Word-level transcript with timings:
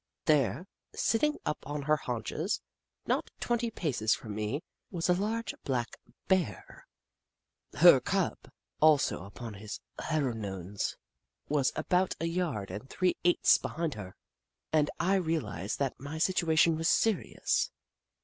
There, 0.25 0.65
sitting 0.95 1.37
up 1.45 1.59
on 1.61 1.83
her 1.83 1.95
haunches, 1.95 2.59
not 3.05 3.29
twenty 3.39 3.69
paces 3.69 4.15
from 4.15 4.33
me, 4.33 4.63
was 4.89 5.07
a 5.09 5.13
large 5.13 5.53
black 5.63 5.95
Bear! 6.27 6.87
Her 7.75 7.99
Cub, 7.99 8.49
also 8.79 9.23
upon 9.23 9.53
his 9.53 9.79
haur^nes, 9.99 10.95
was 11.47 11.71
about 11.75 12.15
a 12.19 12.25
yard 12.25 12.71
and 12.71 12.89
three 12.89 13.15
eighths 13.23 13.59
behind 13.59 13.93
her, 13.93 14.15
and 14.73 14.89
I 14.99 15.17
realised 15.17 15.77
that 15.77 15.99
my 15.99 16.17
situation 16.17 16.75
was 16.77 16.89
serious. 16.89 17.69